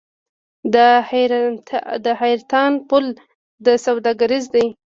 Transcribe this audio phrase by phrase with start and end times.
[2.05, 3.05] د حیرتان پل
[3.85, 4.65] سوداګریز دی